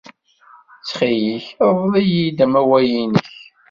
Ttxil-k, 0.79 1.45
rḍel-iyi-d 1.73 2.39
amawal-nnek. 2.45 3.29